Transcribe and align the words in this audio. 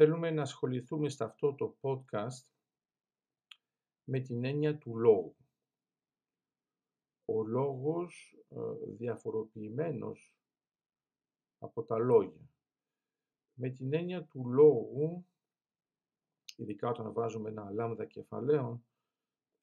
Θέλουμε 0.00 0.30
να 0.30 0.42
ασχοληθούμε 0.42 1.08
σε 1.08 1.24
αυτό 1.24 1.54
το 1.54 1.76
podcast 1.80 2.46
με 4.04 4.20
την 4.20 4.44
έννοια 4.44 4.78
του 4.78 4.96
λόγου. 4.96 5.36
Ο 7.24 7.42
λόγος 7.42 8.36
ε, 8.48 8.56
διαφοροποιημένος 8.96 10.34
από 11.58 11.84
τα 11.84 11.98
λόγια. 11.98 12.50
Με 13.52 13.70
την 13.70 13.94
έννοια 13.94 14.24
του 14.24 14.48
λόγου, 14.48 15.26
ειδικά 16.56 16.88
όταν 16.88 17.12
βάζουμε 17.12 17.48
ένα 17.48 17.70
λάμδα 17.70 18.04
κεφαλαίων, 18.04 18.84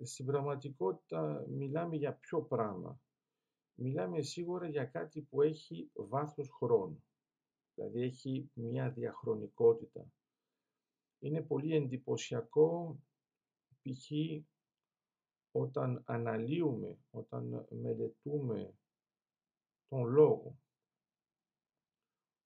στην 0.02 0.26
πραγματικότητα 0.26 1.45
μιλάμε 1.48 1.95
για 1.95 2.13
ποιο 2.13 2.41
πράγμα. 2.41 2.99
Μιλάμε 3.73 4.22
σίγουρα 4.22 4.67
για 4.67 4.86
κάτι 4.86 5.22
που 5.22 5.41
έχει 5.41 5.91
βάθος 5.94 6.49
χρόνου. 6.49 7.04
Δηλαδή 7.76 8.02
έχει 8.02 8.49
μια 8.54 8.90
διαχρονικότητα. 8.90 10.09
Είναι 11.20 11.42
πολύ 11.42 11.76
εντυπωσιακό 11.76 13.00
π.χ. 13.82 14.12
όταν 15.52 16.04
αναλύουμε, 16.05 16.98
όταν 17.10 17.68
μελετούμε 17.70 18.74
τον 19.88 20.05
Λόγο 20.05 20.58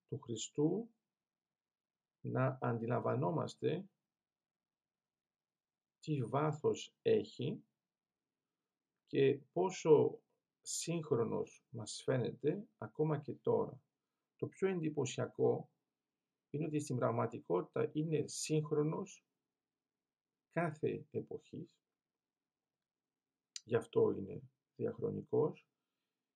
του 0.08 0.20
Χριστού 0.20 0.90
να 2.22 2.58
αντιλαμβανόμαστε 2.62 3.90
τι 6.00 6.24
βάθος 6.24 6.96
έχει 7.02 7.64
και 9.08 9.40
πόσο 9.52 10.22
σύγχρονος 10.62 11.66
μας 11.70 12.02
φαίνεται 12.04 12.68
ακόμα 12.78 13.20
και 13.20 13.34
τώρα. 13.34 13.82
Το 14.36 14.48
πιο 14.48 14.68
εντυπωσιακό 14.68 15.70
είναι 16.50 16.66
ότι 16.66 16.80
στην 16.80 16.96
πραγματικότητα 16.96 17.90
είναι 17.94 18.28
σύγχρονος 18.28 19.24
κάθε 20.52 21.06
εποχής. 21.12 21.80
Γι' 23.64 23.76
αυτό 23.76 24.12
είναι 24.12 24.42
διαχρονικός. 24.76 25.68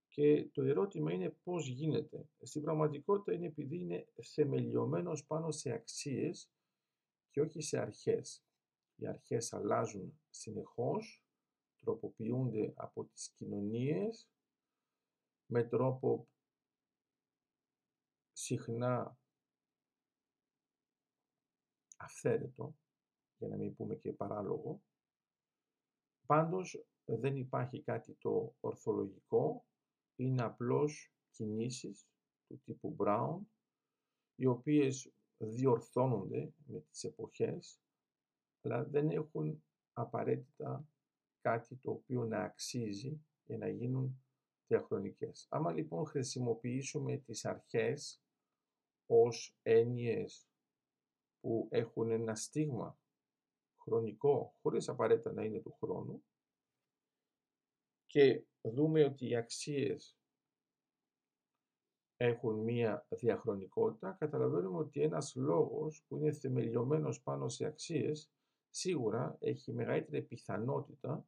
Και 0.07 0.49
το 0.53 0.61
ερώτημα 0.61 1.13
είναι 1.13 1.29
πώς 1.29 1.67
γίνεται. 1.67 2.29
Στην 2.41 2.61
πραγματικότητα 2.61 3.33
είναι 3.33 3.45
επειδή 3.45 3.77
είναι 3.77 4.07
θεμελιωμένος 4.21 5.25
πάνω 5.25 5.51
σε 5.51 5.71
αξίες 5.71 6.51
και 7.31 7.41
όχι 7.41 7.61
σε 7.61 7.79
αρχές. 7.79 8.43
Οι 8.95 9.07
αρχές 9.07 9.53
αλλάζουν 9.53 10.21
συνεχώς, 10.29 11.23
τροποποιούνται 11.79 12.73
από 12.75 13.05
τις 13.05 13.29
κοινωνίες 13.29 14.29
με 15.45 15.63
τρόπο 15.63 16.27
συχνά 18.31 19.17
αυθαίρετο, 22.03 22.75
για 23.37 23.47
να 23.47 23.55
μην 23.55 23.75
πούμε 23.75 23.95
και 23.95 24.13
παράλογο. 24.13 24.81
Πάντως 26.25 26.85
δεν 27.05 27.35
υπάρχει 27.35 27.81
κάτι 27.81 28.13
το 28.13 28.55
ορθολογικό, 28.59 29.65
είναι 30.15 30.43
απλώς 30.43 31.13
κινήσεις 31.31 32.07
του 32.47 32.61
τύπου 32.63 32.95
Brown, 32.99 33.39
οι 34.35 34.45
οποίες 34.45 35.13
διορθώνονται 35.37 36.53
με 36.65 36.79
τις 36.79 37.03
εποχές, 37.03 37.81
αλλά 38.61 38.83
δεν 38.83 39.09
έχουν 39.09 39.63
απαραίτητα 39.93 40.87
κάτι 41.41 41.75
το 41.75 41.91
οποίο 41.91 42.25
να 42.25 42.43
αξίζει 42.43 43.25
για 43.45 43.57
να 43.57 43.67
γίνουν 43.67 44.23
διαχρονικές. 44.67 45.47
Άμα 45.49 45.71
λοιπόν 45.71 46.05
χρησιμοποιήσουμε 46.05 47.17
τις 47.17 47.45
αρχές 47.45 48.21
ως 49.05 49.57
έννοιες 49.61 50.47
που 51.43 51.67
έχουν 51.71 52.11
ένα 52.11 52.35
στίγμα 52.35 52.97
χρονικό, 53.81 54.55
χωρίς 54.61 54.89
απαραίτητα 54.89 55.31
να 55.31 55.43
είναι 55.43 55.59
του 55.59 55.77
χρόνου, 55.79 56.23
και 58.05 58.43
δούμε 58.61 59.03
ότι 59.03 59.27
οι 59.27 59.35
αξίες 59.35 60.17
έχουν 62.17 62.55
μία 62.59 63.05
διαχρονικότητα, 63.09 64.11
καταλαβαίνουμε 64.11 64.77
ότι 64.77 65.01
ένας 65.01 65.35
λόγος 65.35 66.03
που 66.07 66.17
είναι 66.17 66.31
θεμελιωμένος 66.31 67.21
πάνω 67.21 67.49
σε 67.49 67.65
αξίες, 67.65 68.31
σίγουρα 68.69 69.37
έχει 69.39 69.73
μεγαλύτερη 69.73 70.21
πιθανότητα 70.21 71.25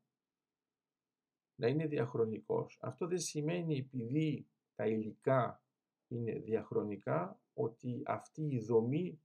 να 1.56 1.68
είναι 1.68 1.88
διαχρονικός. 1.88 2.78
Αυτό 2.82 3.08
δεν 3.08 3.20
σημαίνει 3.20 3.78
επειδή 3.78 4.47
τα 4.76 4.88
υλικά 4.88 5.64
είναι 6.08 6.40
διαχρονικά, 6.40 7.40
ότι 7.53 8.02
αυτή 8.06 8.42
η 8.42 8.59
δομή 8.59 9.20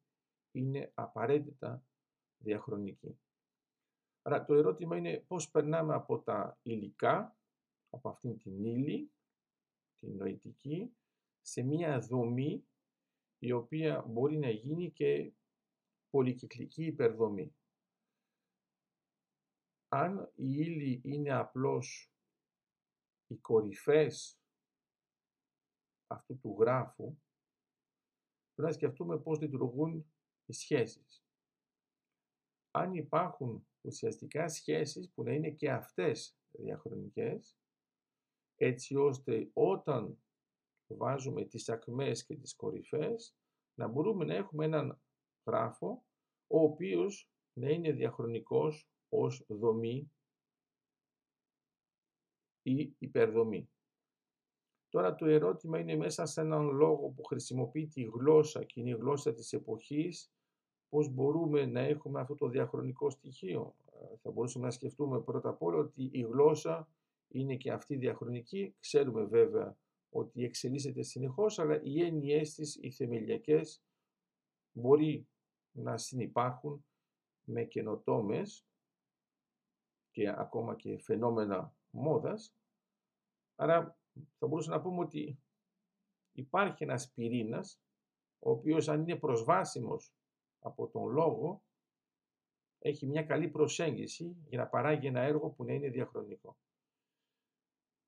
είναι 0.53 0.93
απαραίτητα 0.94 1.84
διαχρονική. 2.38 3.21
Άρα 4.22 4.44
το 4.44 4.55
ερώτημα 4.55 4.97
είναι 4.97 5.25
πώς 5.27 5.50
περνάμε 5.50 5.94
από 5.94 6.22
τα 6.22 6.59
υλικά, 6.62 7.37
από 7.91 8.09
αυτήν 8.09 8.38
την 8.38 8.65
ύλη, 8.65 9.12
την 9.94 10.16
νοητική, 10.16 10.97
σε 11.41 11.62
μία 11.62 12.00
δομή 12.00 12.65
η 13.39 13.53
οποία 13.53 14.05
μπορεί 14.09 14.39
να 14.39 14.50
γίνει 14.50 14.91
και 14.91 15.33
πολυκυκλική 16.10 16.84
υπερδομή. 16.84 17.55
Αν 19.89 20.33
η 20.34 20.55
ύλη 20.56 21.00
είναι 21.05 21.33
απλώς 21.33 22.12
οι 23.27 23.37
κορυφές 23.37 24.41
αυτού 26.06 26.39
του 26.39 26.56
γράφου, 26.60 27.19
πρέπει 28.55 28.69
να 28.69 28.72
σκεφτούμε 28.72 29.19
πώς 29.19 29.41
λειτουργούν 29.41 30.12
οι 30.50 30.53
σχέσεις. 30.53 31.25
Αν 32.71 32.94
υπάρχουν 32.94 33.66
ουσιαστικά 33.81 34.49
σχέσεις 34.49 35.11
που 35.11 35.22
να 35.22 35.33
είναι 35.33 35.50
και 35.50 35.71
αυτές 35.71 36.37
διαχρονικές, 36.50 37.59
έτσι 38.56 38.97
ώστε 38.97 39.50
όταν 39.53 40.22
βάζουμε 40.87 41.44
τις 41.44 41.69
ακμές 41.69 42.25
και 42.25 42.37
τις 42.37 42.55
κορυφές, 42.55 43.37
να 43.75 43.89
μπορούμε 43.89 44.25
να 44.25 44.34
έχουμε 44.34 44.65
έναν 44.65 45.00
γράφο, 45.47 46.05
ο 46.47 46.62
οποίος 46.62 47.31
να 47.53 47.71
είναι 47.71 47.93
διαχρονικός 47.93 48.89
ως 49.09 49.44
δομή 49.49 50.12
ή 52.62 52.94
υπερδομή. 52.99 53.71
Τώρα 54.89 55.15
το 55.15 55.27
ερώτημα 55.27 55.78
είναι 55.78 55.97
μέσα 55.97 56.27
σε 56.27 56.41
έναν 56.41 56.71
λόγο 56.71 57.09
που 57.09 57.25
χρησιμοποιεί 57.25 57.87
τη 57.87 58.03
γλώσσα 58.03 58.65
και 58.65 58.81
είναι 58.81 58.91
η 58.91 58.97
γλώσσα 58.97 59.33
της 59.33 59.53
εποχής, 59.53 60.33
πώς 60.91 61.09
μπορούμε 61.09 61.67
να 61.67 61.81
έχουμε 61.81 62.21
αυτό 62.21 62.34
το 62.34 62.49
διαχρονικό 62.49 63.11
στοιχείο. 63.11 63.75
Ε, 63.93 64.17
θα 64.17 64.31
μπορούσαμε 64.31 64.65
να 64.65 64.71
σκεφτούμε 64.71 65.21
πρώτα 65.21 65.49
απ' 65.49 65.62
όλα 65.62 65.78
ότι 65.78 66.11
η 66.12 66.21
γλώσσα 66.21 66.89
είναι 67.28 67.56
και 67.56 67.73
αυτή 67.73 67.97
διαχρονική. 67.97 68.75
Ξέρουμε 68.81 69.25
βέβαια 69.25 69.77
ότι 70.11 70.45
εξελίσσεται 70.45 71.03
συνεχώς, 71.03 71.59
αλλά 71.59 71.83
οι 71.83 72.03
έννοιές 72.03 72.55
της, 72.55 72.77
οι 72.77 72.91
θεμελιακές, 72.91 73.83
μπορεί 74.73 75.28
να 75.73 75.97
συνυπάρχουν 75.97 76.84
με 77.45 77.65
καινοτόμες 77.65 78.67
και 80.11 80.28
ακόμα 80.28 80.77
και 80.77 80.99
φαινόμενα 80.99 81.75
μόδας. 81.91 82.55
Άρα 83.57 83.99
θα 84.39 84.47
μπορούσαμε 84.47 84.77
να 84.77 84.83
πούμε 84.83 85.01
ότι 85.01 85.39
υπάρχει 86.33 86.84
ένας 86.84 87.12
πυρήνας, 87.12 87.81
ο 88.39 88.51
οποίος 88.51 88.89
αν 88.89 89.01
είναι 89.01 89.17
προσβάσιμος 89.17 90.15
από 90.60 90.88
τον 90.88 91.09
λόγο, 91.09 91.62
έχει 92.78 93.06
μια 93.06 93.22
καλή 93.22 93.48
προσέγγιση 93.48 94.37
για 94.48 94.59
να 94.59 94.66
παράγει 94.66 95.06
ένα 95.06 95.21
έργο 95.21 95.50
που 95.50 95.65
να 95.65 95.72
είναι 95.72 95.88
διαχρονικό. 95.88 96.56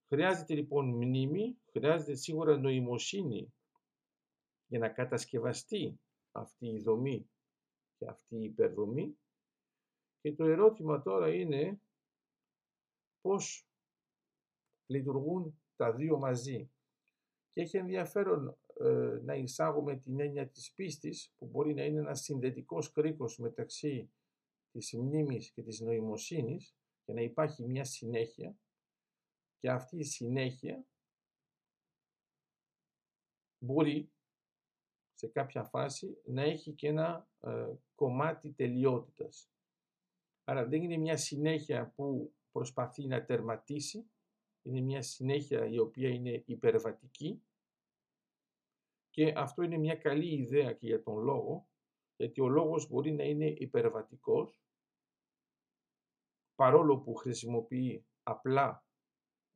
Χρειάζεται 0.09 0.55
λοιπόν 0.55 0.89
μνήμη, 0.89 1.59
χρειάζεται 1.71 2.15
σίγουρα 2.15 2.57
νοημοσύνη 2.57 3.55
για 4.67 4.79
να 4.79 4.89
κατασκευαστεί 4.89 6.01
αυτή 6.33 6.67
η 6.67 6.81
δομή 6.81 7.31
και 7.99 8.07
αυτή 8.07 8.37
η 8.37 8.45
υπερδομή. 8.45 9.19
Και 10.21 10.33
το 10.33 10.45
ερώτημα 10.45 11.03
τώρα 11.03 11.35
είναι 11.35 11.81
πώς 13.21 13.67
λειτουργούν 14.87 15.63
τα 15.77 15.93
δύο 15.93 16.19
μαζί. 16.19 16.71
Και 17.53 17.61
έχει 17.61 17.77
ενδιαφέρον 17.77 18.59
ε, 18.81 19.21
να 19.25 19.35
εισάγουμε 19.35 19.97
την 19.97 20.21
έννοια 20.21 20.49
της 20.49 20.73
πίστης, 20.73 21.33
που 21.39 21.47
μπορεί 21.47 21.75
να 21.75 21.85
είναι 21.85 21.99
ένας 21.99 22.21
συνδετικός 22.21 22.93
κρίκος 22.93 23.39
μεταξύ 23.39 24.13
της 24.71 24.93
μνήμης 24.93 25.51
και 25.51 25.63
της 25.63 25.81
νοημοσύνης, 25.81 26.77
και 27.05 27.13
να 27.13 27.21
υπάρχει 27.21 27.65
μια 27.65 27.85
συνέχεια, 27.85 28.57
και 29.59 29.71
αυτή 29.71 29.99
η 29.99 30.05
συνέχεια 30.05 30.87
μπορεί 33.59 34.13
σε 35.15 35.27
κάποια 35.27 35.65
φάση 35.65 36.21
να 36.25 36.43
έχει 36.43 36.73
και 36.73 36.89
ένα 36.89 37.29
ε, 37.41 37.75
κομμάτι 37.95 38.53
τελειότητας. 38.53 39.51
Άρα 40.45 40.67
δεν 40.67 40.83
είναι 40.83 40.97
μια 40.97 41.17
συνέχεια 41.17 41.93
που 41.97 42.35
προσπαθεί 42.53 43.07
να 43.07 43.25
τερματίσει, 43.25 44.11
είναι 44.63 44.81
μια 44.81 45.03
συνέχεια 45.03 45.67
η 45.67 45.79
οποία 45.79 46.09
είναι 46.09 46.43
υπερβατική 46.47 47.43
και 49.13 49.33
αυτό 49.37 49.63
είναι 49.63 49.77
μια 49.77 49.97
καλή 49.97 50.35
ιδέα 50.35 50.73
και 50.73 50.87
για 50.87 51.03
τον 51.03 51.19
λόγο, 51.19 51.69
γιατί 52.17 52.41
ο 52.41 52.49
λόγος 52.49 52.89
μπορεί 52.89 53.13
να 53.13 53.25
είναι 53.25 53.47
υπερβατικός, 53.47 54.63
παρόλο 56.55 56.99
που 56.99 57.15
χρησιμοποιεί 57.15 58.07
απλά 58.23 58.87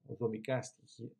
δομικά 0.02 0.62
στοιχεία, 0.62 1.16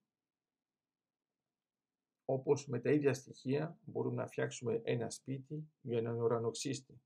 όπως 2.25 2.67
με 2.67 2.81
τα 2.81 2.91
ίδια 2.91 3.15
στοιχεία 3.15 3.79
μπορούμε 3.85 4.17
να 4.17 4.27
φτιάξουμε 4.27 4.81
ένα 4.85 5.11
σπίτι 5.11 5.71
για 5.81 5.99
έναν 5.99 6.21
ουρανοξύστη. 6.21 7.01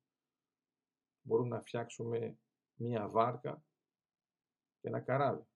Μπορούμε 1.23 1.49
να 1.49 1.61
φτιάξουμε 1.61 2.38
μία 2.75 3.09
βάρκα 3.09 3.65
και 4.81 4.88
ένα 4.88 5.00
καράβι. 5.00 5.47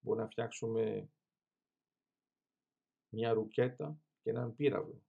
Μπορούμε 0.00 0.22
να 0.22 0.30
φτιάξουμε 0.30 1.10
μία 3.08 3.32
ρουκέτα 3.32 4.00
και 4.22 4.30
έναν 4.30 4.54
πύραυλο. 4.54 5.02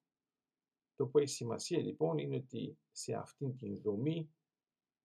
Το 0.95 1.07
που 1.07 1.17
έχει 1.17 1.27
σημασία 1.27 1.79
λοιπόν 1.79 2.17
είναι 2.17 2.35
ότι 2.35 2.79
σε 2.91 3.13
αυτήν 3.13 3.57
την 3.57 3.81
δομή 3.81 4.33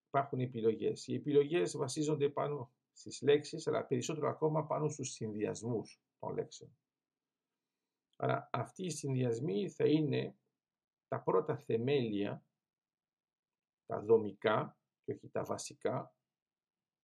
υπάρχουν 0.06 0.40
επιλογές. 0.40 1.06
Οι 1.06 1.14
επιλογές 1.14 1.76
βασίζονται 1.76 2.28
πάνω 2.28 2.72
στις 2.92 3.22
λέξεις, 3.22 3.66
αλλά 3.66 3.86
περισσότερο 3.86 4.28
ακόμα 4.28 4.66
πάνω 4.66 4.88
στους 4.88 5.10
συνδυασμούς 5.10 6.00
των 6.18 6.34
λέξεων. 6.34 6.78
Άρα 8.16 8.48
αυτοί 8.52 8.84
οι 8.84 8.90
συνδυασμοί 8.90 9.68
θα 9.70 9.86
είναι 9.86 10.36
τα 11.08 11.20
πρώτα 11.20 11.56
θεμέλια, 11.56 12.44
τα 13.86 14.00
δομικά 14.00 14.78
και 15.04 15.12
όχι 15.12 15.28
τα 15.28 15.44
βασικά, 15.44 16.14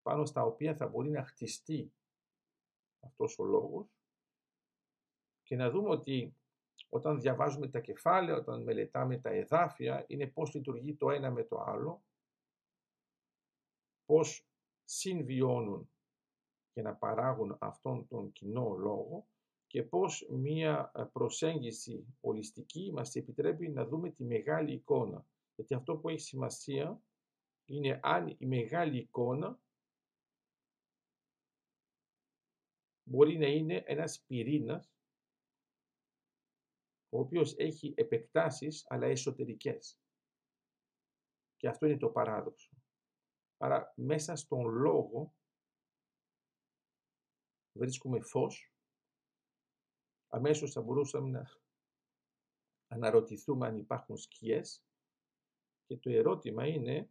πάνω 0.02 0.24
στα 0.24 0.42
οποία 0.42 0.76
θα 0.76 0.88
μπορεί 0.88 1.10
να 1.10 1.24
χτιστεί 1.24 1.92
αυτός 3.00 3.38
ο 3.38 3.44
λόγος 3.44 4.00
και 5.42 5.56
να 5.56 5.70
δούμε 5.70 5.88
ότι 5.88 6.39
όταν 6.88 7.20
διαβάζουμε 7.20 7.68
τα 7.68 7.80
κεφάλαια, 7.80 8.36
όταν 8.36 8.62
μελετάμε 8.62 9.18
τα 9.18 9.30
εδάφια, 9.30 10.04
είναι 10.08 10.26
πώς 10.26 10.54
λειτουργεί 10.54 10.94
το 10.96 11.10
ένα 11.10 11.30
με 11.30 11.44
το 11.44 11.60
άλλο, 11.60 12.04
πώς 14.04 14.46
συμβιώνουν 14.84 15.90
και 16.72 16.82
να 16.82 16.94
παράγουν 16.94 17.56
αυτόν 17.60 18.06
τον 18.08 18.32
κοινό 18.32 18.74
λόγο 18.74 19.28
και 19.66 19.82
πώς 19.82 20.26
μία 20.30 20.92
ε, 20.94 21.02
προσέγγιση 21.12 22.16
ολιστική 22.20 22.92
μας 22.92 23.14
επιτρέπει 23.14 23.68
να 23.68 23.86
δούμε 23.86 24.10
τη 24.10 24.24
μεγάλη 24.24 24.72
εικόνα. 24.72 25.26
Γιατί 25.54 25.74
αυτό 25.74 25.96
που 25.96 26.08
έχει 26.08 26.20
σημασία 26.20 27.02
είναι 27.64 28.00
αν 28.02 28.36
η 28.38 28.46
μεγάλη 28.46 28.98
εικόνα 28.98 29.60
μπορεί 33.02 33.38
να 33.38 33.46
είναι 33.46 33.82
ένας 33.86 34.20
πυρήνας 34.26 34.92
ο 37.10 37.18
οποίος 37.18 37.54
έχει 37.56 37.94
επεκτάσεις 37.96 38.84
αλλά 38.88 39.06
εσωτερικές. 39.06 40.00
Και 41.56 41.68
αυτό 41.68 41.86
είναι 41.86 41.96
το 41.96 42.10
παράδοξο. 42.10 42.76
Άρα 43.56 43.92
μέσα 43.96 44.36
στον 44.36 44.66
λόγο 44.66 45.34
βρίσκουμε 47.72 48.20
φως, 48.20 48.74
αμέσως 50.28 50.72
θα 50.72 50.82
μπορούσαμε 50.82 51.30
να 51.30 51.50
αναρωτηθούμε 52.88 53.66
αν 53.66 53.76
υπάρχουν 53.76 54.16
σκιές 54.16 54.84
και 55.86 55.96
το 55.96 56.10
ερώτημα 56.10 56.66
είναι 56.66 57.10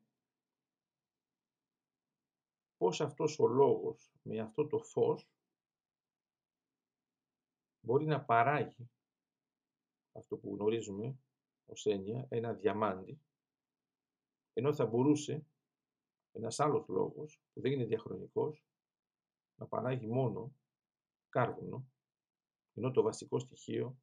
πώς 2.78 3.02
αυτός 3.02 3.40
ο 3.40 3.48
λόγος 3.48 4.14
με 4.22 4.40
αυτό 4.40 4.68
το 4.68 4.80
φως 4.80 5.30
μπορεί 7.80 8.06
να 8.06 8.26
παράγει 8.26 8.90
αυτό 10.20 10.38
που 10.38 10.56
γνωρίζουμε 10.56 11.18
ως 11.66 11.86
έννοια, 11.86 12.26
ένα 12.30 12.54
διαμάντι, 12.54 13.22
ενώ 14.54 14.74
θα 14.74 14.86
μπορούσε 14.86 15.46
ένας 16.32 16.60
άλλος 16.60 16.88
λόγος, 16.88 17.42
που 17.54 17.62
δεν 17.62 17.72
είναι 17.72 17.86
διαχρονικός, 17.86 18.66
να 19.56 19.68
παράγει 19.68 20.08
μόνο 20.08 20.56
κάρβουνο, 21.30 21.88
ενώ 22.74 22.92
το 22.92 23.02
βασικό 23.02 23.40
στοιχείο 23.40 23.98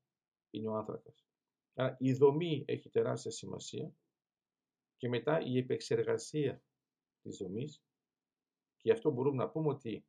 είναι 0.50 0.68
ο 0.68 0.74
άνθρακας. 0.74 1.26
Άρα 1.74 1.96
η 1.98 2.12
δομή 2.12 2.64
έχει 2.66 2.90
τεράστια 2.90 3.30
σημασία 3.30 3.92
και 4.96 5.08
μετά 5.08 5.40
η 5.40 5.58
επεξεργασία 5.58 6.62
της 7.22 7.36
δομής 7.36 7.82
και 8.76 8.82
γι' 8.82 8.90
αυτό 8.90 9.10
μπορούμε 9.10 9.36
να 9.36 9.50
πούμε 9.50 9.68
ότι 9.68 10.06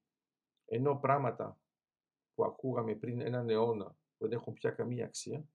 ενώ 0.65 0.99
πράγματα 0.99 1.59
που 2.33 2.45
ακούγαμε 2.45 2.95
πριν 2.95 3.21
έναν 3.21 3.49
αιώνα 3.49 3.97
δεν 4.17 4.31
έχουν 4.31 4.53
πια 4.53 4.71
καμία 4.71 5.05
αξία, 5.05 5.47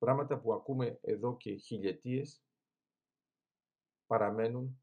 Πράγματα 0.00 0.40
που 0.40 0.52
ακούμε 0.52 0.98
εδώ 1.02 1.36
και 1.36 1.54
χιλιετίες 1.54 2.42
παραμένουν 4.06 4.82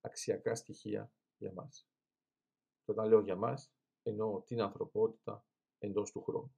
αξιακά 0.00 0.54
στοιχεία 0.54 1.12
για 1.36 1.52
μας. 1.52 1.88
Και 2.84 2.90
όταν 2.90 3.08
λέω 3.08 3.20
για 3.20 3.36
μας, 3.36 3.72
εννοώ 4.02 4.42
την 4.42 4.60
ανθρωπότητα 4.60 5.44
εντός 5.78 6.10
του 6.10 6.22
χρόνου. 6.22 6.56